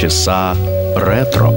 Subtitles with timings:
[0.00, 0.56] Часа
[0.96, 1.52] ретро.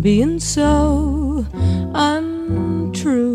[0.00, 1.46] being so
[1.94, 3.28] untrue.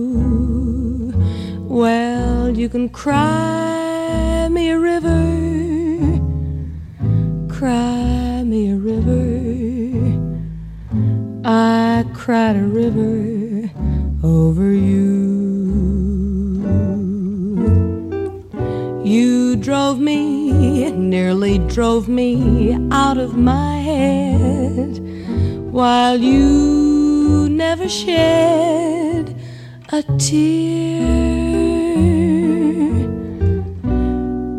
[1.59, 6.19] Well, you can cry me a river,
[7.49, 9.21] cry me a river.
[11.45, 13.69] I cried a river
[14.23, 15.03] over you.
[19.03, 24.94] You drove me, nearly drove me out of my head
[25.75, 29.35] while you never shed
[29.91, 31.03] a tear.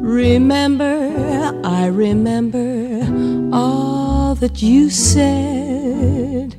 [0.03, 3.01] Remember, I remember
[3.51, 6.55] all that you said.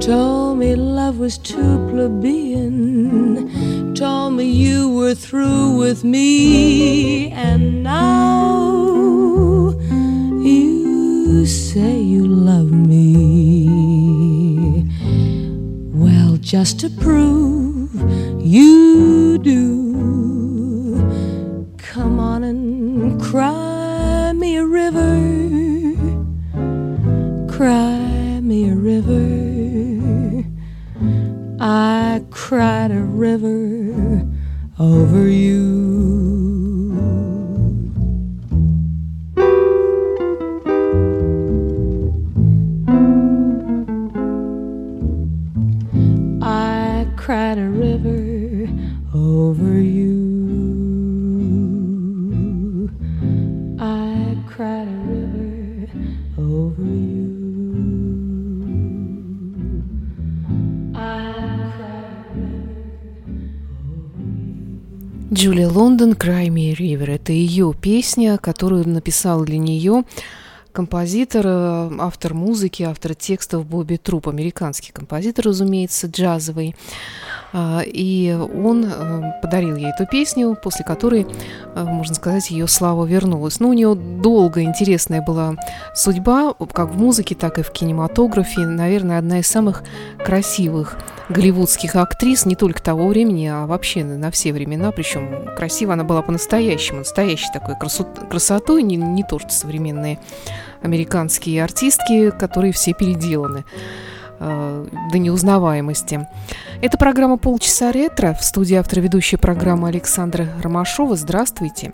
[0.00, 3.48] Told me love was too plebeian.
[3.94, 7.30] Told me you were through with me.
[7.30, 9.70] And now
[10.42, 12.87] you say you love me
[16.48, 17.92] just to prove
[18.40, 19.87] you do.
[65.66, 67.14] Лондон Cry Me River.
[67.14, 70.04] Это ее песня, которую написал для нее
[70.72, 76.76] композитор, э, автор музыки, автор текстов Бобби Труп, американский композитор, разумеется, джазовый.
[77.52, 81.26] А, и он э, подарил ей эту песню, после которой,
[81.74, 83.58] э, можно сказать, ее слава вернулась.
[83.58, 85.54] Но ну, у нее долго интересная была
[85.94, 88.60] судьба, как в музыке, так и в кинематографе.
[88.66, 89.82] Наверное, одна из самых
[90.18, 90.98] красивых
[91.30, 94.92] голливудских актрис не только того времени, а вообще на все времена.
[94.92, 100.18] Причем красиво она была по-настоящему, настоящей такой красотой, не, не то что современные
[100.82, 103.64] американские артистки, которые все переделаны
[104.38, 106.26] э, до неузнаваемости.
[106.80, 108.34] Это программа «Полчаса ретро».
[108.34, 111.16] В студии автор ведущей программы Александра Ромашова.
[111.16, 111.92] Здравствуйте.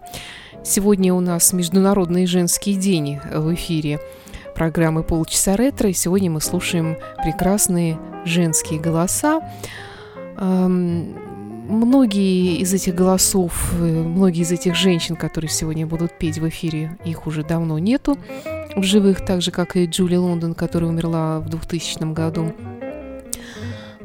[0.65, 4.01] Сегодня у нас Международный женский день в эфире
[4.55, 5.91] программы «Полчаса ретро».
[5.91, 9.41] И сегодня мы слушаем прекрасные женские голоса.
[10.39, 11.17] Эм,
[11.69, 16.97] многие из этих голосов, э, многие из этих женщин, которые сегодня будут петь в эфире,
[17.05, 18.19] их уже давно нету
[18.77, 22.53] в живых, так же, как и Джули Лондон, которая умерла в 2000 году.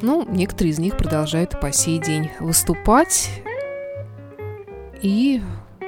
[0.02, 3.30] Ну, некоторые из них продолжают по сей день выступать
[5.02, 5.42] и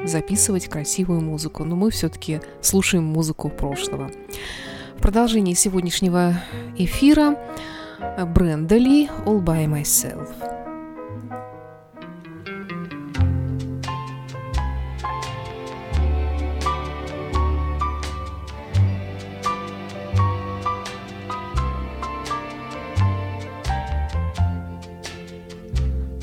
[0.04, 4.12] записывать красивую музыку, но мы все-таки слушаем музыку прошлого.
[4.98, 6.42] В продолжении сегодняшнего
[6.78, 7.38] эфира
[8.36, 10.51] Бренда Ли «All by Myself».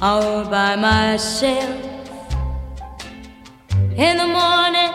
[0.01, 1.85] All by myself
[3.97, 4.93] in the morning.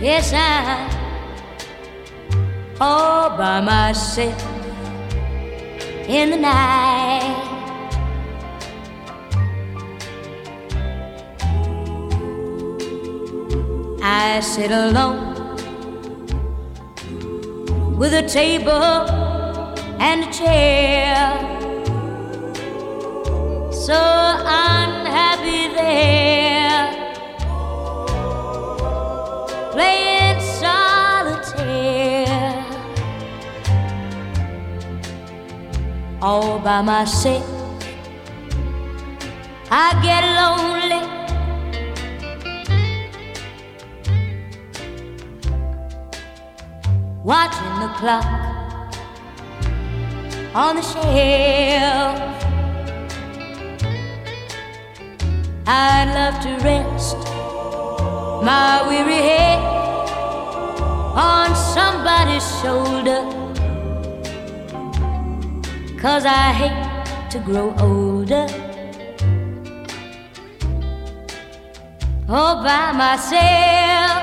[0.00, 0.98] Yes, I
[2.80, 4.40] all by myself
[6.06, 7.44] in the night.
[14.00, 15.34] I sit alone
[17.98, 19.28] with a table
[20.00, 21.37] and a chair.
[23.88, 26.92] So unhappy there,
[29.72, 31.48] playing solitaire
[36.20, 37.46] all by myself.
[39.70, 41.02] I get lonely.
[47.24, 48.26] Watching the clock
[50.54, 52.47] on the shelf.
[55.70, 57.18] I'd love to rest
[58.42, 59.60] my weary head
[61.14, 63.20] on somebody's shoulder.
[66.00, 68.46] Cause I hate to grow older.
[72.30, 74.22] All by myself.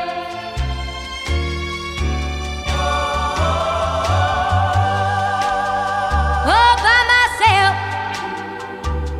[6.55, 7.75] All by myself,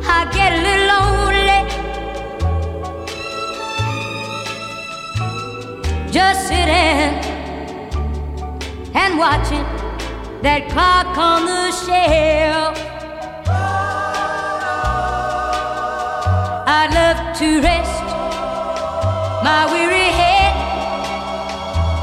[0.08, 0.85] I get a little
[6.16, 7.12] Just sitting
[8.94, 9.66] and watching
[10.40, 12.78] that clock on the shelf.
[16.66, 18.02] I'd love to rest
[19.44, 20.56] my weary head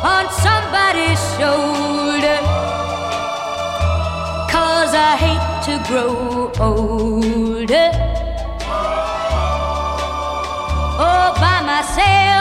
[0.06, 2.38] on somebody's shoulder.
[4.54, 7.90] Cause I hate to grow older.
[11.00, 12.33] All by myself.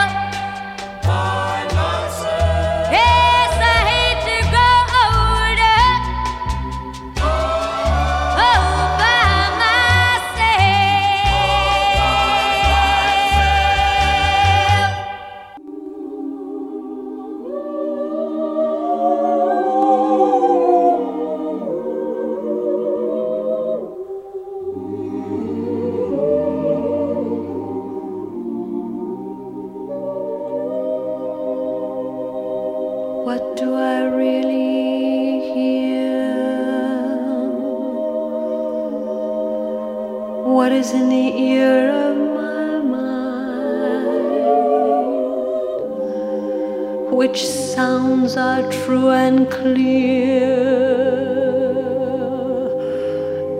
[47.23, 50.51] Which sounds are true and clear,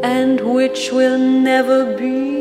[0.04, 2.33] and which will never be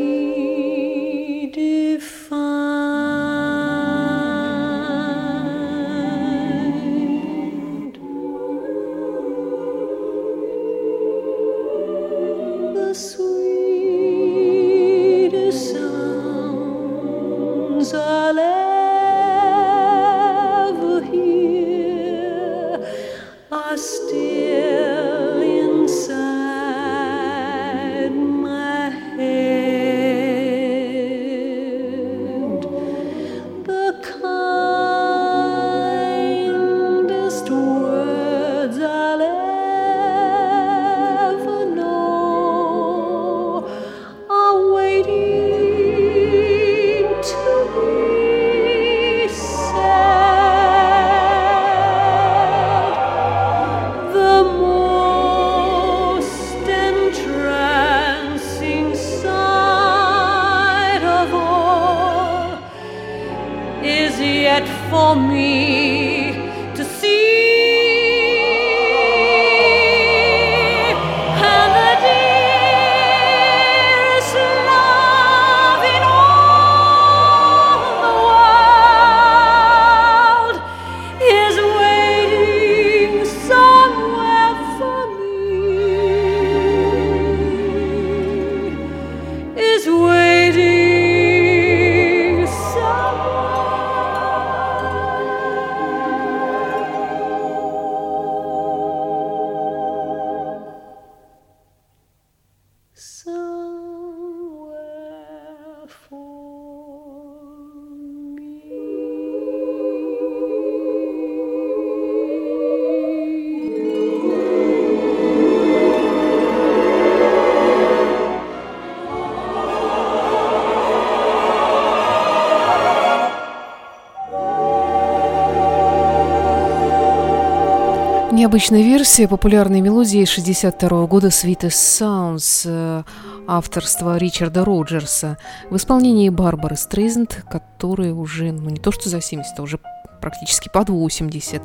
[128.53, 133.01] Необычная версия популярной мелодии 62 года Sweetest Sounds э,
[133.47, 135.39] авторства Ричарда Роджерса
[135.71, 139.79] в исполнении Барбары Стрейзенд, которая уже, ну не то что за 70, а уже
[140.21, 141.63] практически под 80.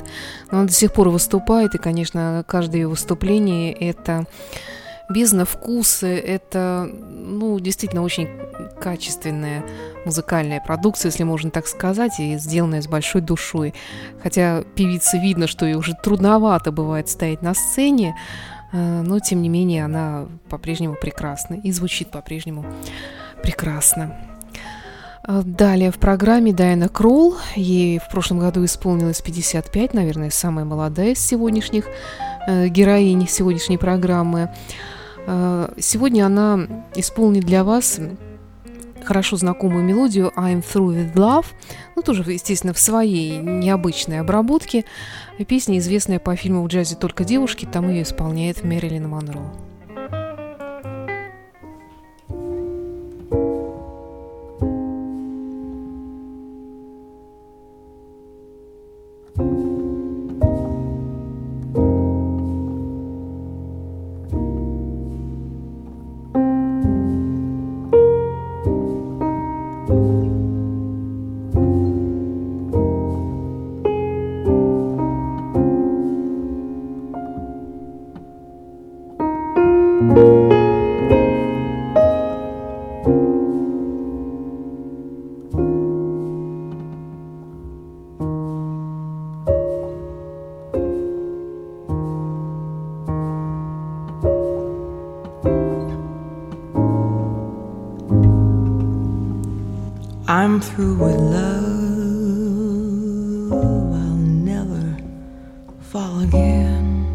[0.50, 4.24] Но она до сих пор выступает, и, конечно, каждое ее выступление– это
[5.08, 8.28] бездна вкуса, это, ну, действительно очень
[8.80, 9.64] качественная
[10.04, 13.74] музыкальная продукция, если можно так сказать, и сделанная с большой душой.
[14.22, 18.16] Хотя певице видно, что ей уже трудновато бывает стоять на сцене,
[18.72, 22.64] э, но, тем не менее, она по-прежнему прекрасна и звучит по-прежнему
[23.42, 24.16] прекрасно.
[25.26, 27.36] Э, далее в программе Дайана Кролл.
[27.54, 31.86] Ей в прошлом году исполнилось 55, наверное, самая молодая из сегодняшних
[32.46, 34.50] э, героинь сегодняшней программы.
[35.30, 38.00] Э, сегодня она исполнит для вас
[39.04, 41.46] хорошо знакомую мелодию I'm Through With Love,
[41.96, 44.84] ну тоже, естественно, в своей необычной обработке.
[45.46, 49.52] Песня, известная по фильму «В джазе только девушки», там ее исполняет Мэрилин Монро.
[100.60, 101.62] Through with love.
[103.52, 104.96] I'll never
[105.80, 107.06] fall again.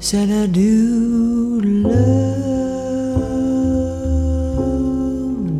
[0.00, 2.42] Said I do love.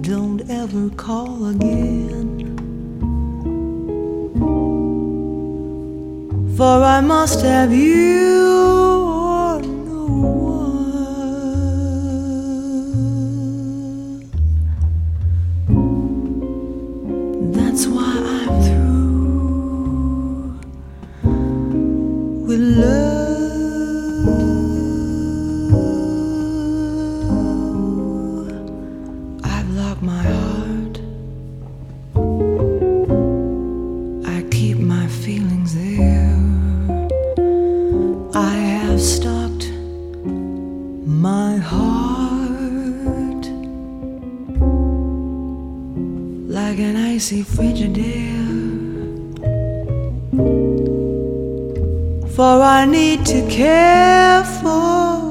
[0.02, 2.56] Don't ever call again.
[6.56, 8.45] For I must have you.
[52.36, 55.25] For I need to care for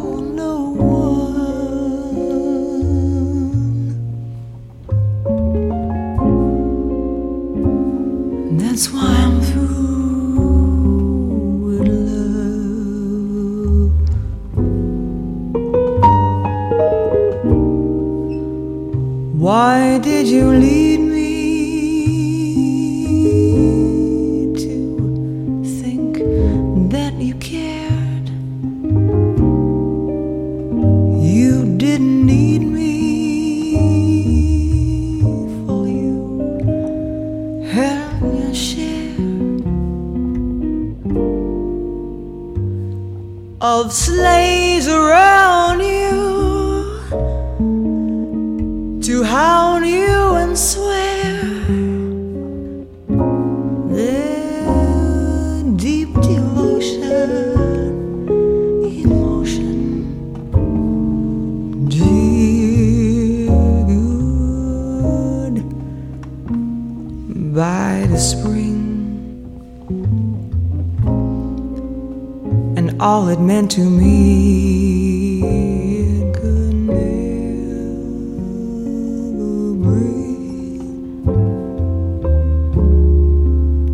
[73.45, 77.35] meant to me, it could never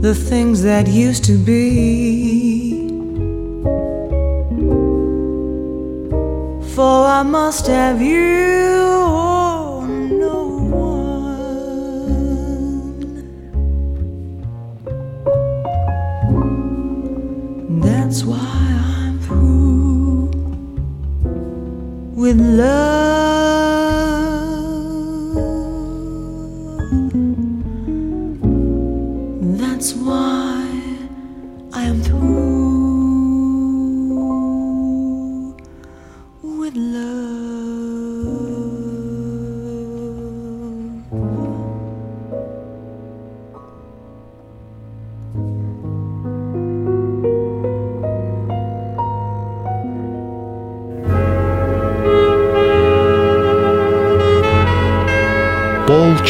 [0.01, 2.87] the things that used to be.
[6.73, 8.70] For I must have you,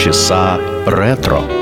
[0.04, 1.61] часа ретро.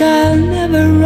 [0.00, 1.01] I'll never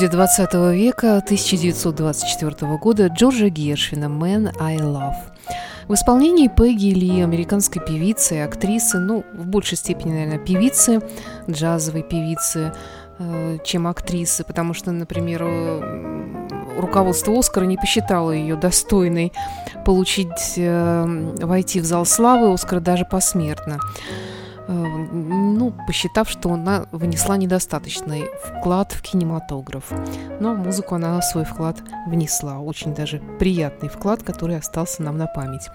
[0.00, 5.14] Мелодия 20 века 1924 года Джорджа Гершвина «Man I Love».
[5.88, 11.02] В исполнении Пегги Ли, американской певицы актрисы, ну, в большей степени, наверное, певицы,
[11.50, 12.72] джазовой певицы,
[13.18, 19.34] э, чем актрисы, потому что, например, э, руководство Оскара не посчитало ее достойной
[19.84, 23.78] получить, э, войти в зал славы Оскара даже посмертно
[24.70, 29.92] ну, посчитав, что она внесла недостаточный вклад в кинематограф.
[30.40, 35.68] Но музыку она свой вклад внесла, очень даже приятный вклад, который остался нам на память.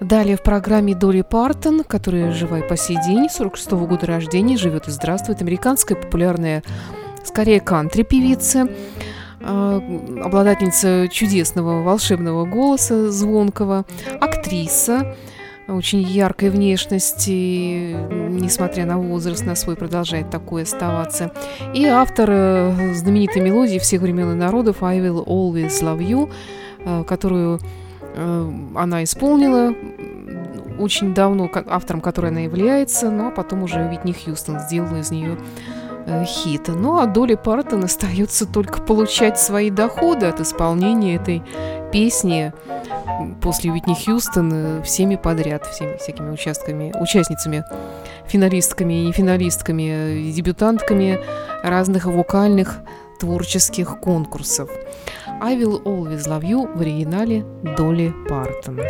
[0.00, 4.56] Далее в программе Долли Партон, которая жива и по сей день, 46 -го года рождения,
[4.56, 6.62] живет и здравствует, американская популярная,
[7.24, 8.68] скорее кантри-певица,
[9.40, 9.80] э,
[10.24, 13.84] обладательница чудесного волшебного голоса, звонкого,
[14.20, 15.16] актриса,
[15.68, 17.94] очень яркой внешности,
[18.30, 21.32] несмотря на возраст, на свой продолжает такой оставаться.
[21.74, 26.30] И автор э, знаменитой мелодии всех времен и народов «I will always love you»,
[26.84, 27.60] э, которую
[28.14, 29.74] э, она исполнила
[30.78, 35.36] очень давно, автором которой она является, ну а потом уже Уитни Хьюстон сделала из нее
[36.08, 36.72] Э, хита.
[36.72, 41.42] Ну а доли Партон остается только получать свои доходы от исполнения этой
[41.92, 42.52] песни
[43.42, 47.62] после Уитни Хьюстон э, всеми подряд, всеми всякими участками, участницами,
[48.26, 51.18] финалистками и нефиналистками, э, дебютантками
[51.62, 52.78] разных вокальных
[53.20, 54.70] творческих конкурсов.
[55.42, 57.44] I Will Always Love You в оригинале
[57.76, 58.80] Доли Партон.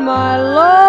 [0.00, 0.79] my love.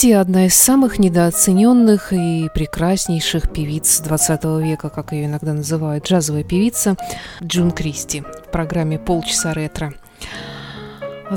[0.00, 6.42] Кристи– одна из самых недооцененных и прекраснейших певиц 20 века, как ее иногда называют, джазовая
[6.42, 6.96] певица
[7.42, 9.92] Джун Кристи в программе «Полчаса ретро».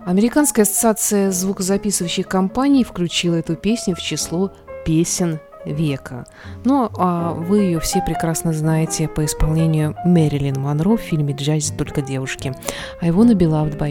[0.05, 4.51] Американская ассоциация звукозаписывающих компаний включила эту песню в число
[4.85, 6.27] песен века.
[6.64, 12.01] Ну, а вы ее все прекрасно знаете по исполнению Мэрилин Монро в фильме «Джаз только
[12.03, 12.55] девушки».
[13.03, 13.88] I wanna be loved by.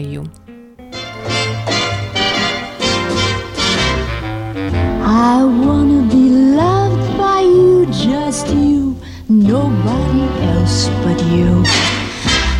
[5.04, 8.96] I wanna be loved by you, just you,
[9.28, 11.64] nobody else but you.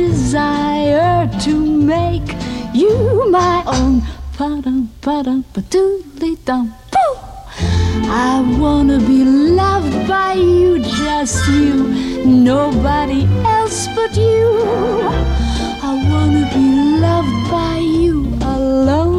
[0.00, 1.52] desire to
[1.94, 2.28] make
[2.72, 2.94] you
[3.30, 3.94] my own.
[4.36, 6.64] Pa-dum, pa-dum, ba-doodly dum.
[8.32, 9.20] I wanna be
[9.62, 11.74] loved by you, just you,
[12.24, 13.22] nobody
[13.56, 14.46] else but you.
[15.90, 16.66] I wanna be
[17.06, 18.14] loved by you
[18.56, 19.09] alone.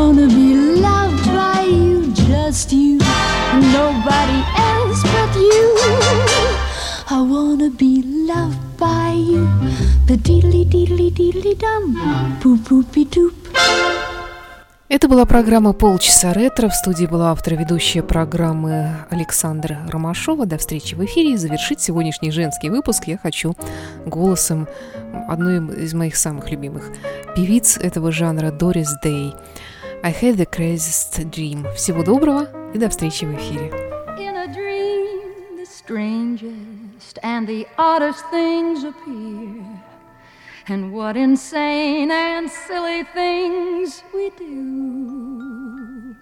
[0.00, 2.98] Wanna be loved by you, just you,
[3.78, 4.40] nobody
[4.72, 5.66] else but you.
[7.16, 9.44] I wanna be loved by you.
[10.08, 11.82] The diddly diddly diddly dum,
[12.40, 13.34] boop boopy doop.
[14.88, 16.68] Это была программа «Полчаса ретро».
[16.68, 20.46] В студии была автор ведущая программы Александра Ромашова.
[20.46, 21.34] До встречи в эфире.
[21.34, 23.54] И завершить сегодняшний женский выпуск я хочу
[24.04, 24.66] голосом
[25.28, 26.90] одной из моих самых любимых
[27.36, 29.32] певиц этого жанра Дорис Дэй.
[30.03, 31.65] I had the craziest dream.
[31.75, 33.71] Всего доброго и до встречи в эфире.
[34.19, 39.63] In a dream, the strangest and the oddest things appear.
[40.67, 46.15] And what insane and silly things we do.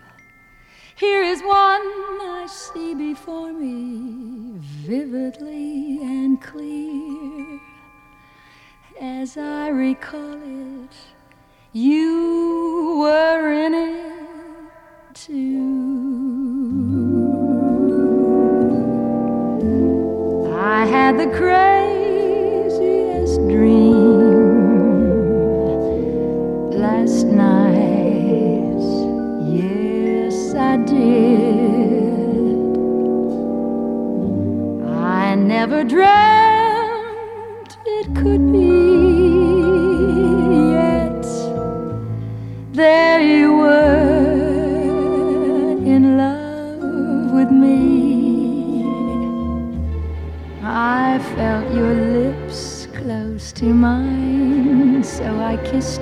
[0.95, 1.81] Here is one
[2.21, 7.59] I see before me vividly and clear.
[9.01, 10.95] As I recall it,
[11.80, 15.62] You were in it too.
[20.58, 21.78] I had the craziest
[23.46, 23.94] dream
[26.72, 28.82] last night.
[29.46, 32.58] Yes, I did.
[34.84, 38.57] I never dreamed it could be.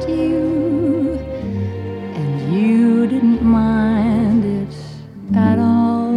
[0.09, 1.19] You,
[2.19, 4.75] and you didn't mind it
[5.35, 6.13] at all.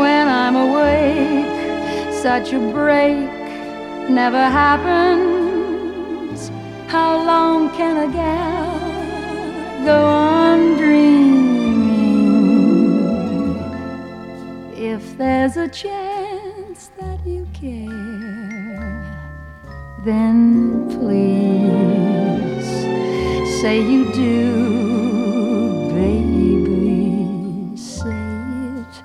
[0.00, 3.30] When I'm awake, such a break
[4.10, 6.50] never happens.
[6.88, 11.30] How long can a gal go on dreaming?
[14.74, 18.09] If there's a chance that you care,
[20.04, 21.60] then please
[23.60, 27.76] say you do, baby.
[27.76, 29.02] Say it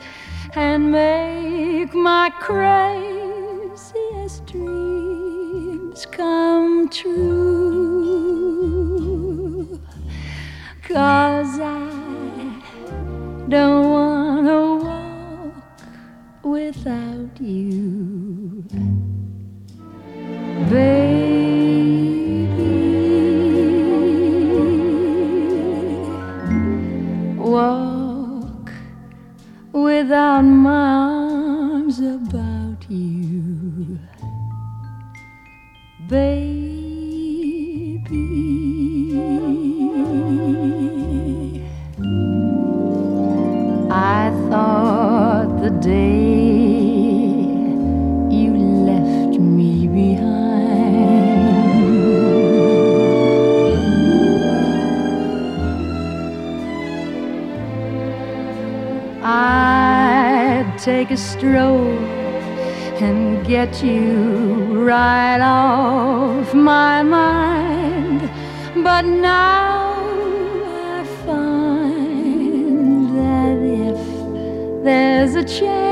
[0.55, 7.27] and make my craziest dreams come true.
[10.83, 11.89] Cause I
[13.49, 15.53] don't wanna walk
[16.43, 17.14] without
[30.45, 30.84] my
[61.05, 61.99] take a stroll
[62.99, 68.21] and get you right off my mind.
[68.83, 69.93] But now
[70.65, 75.84] I find that if there's a chance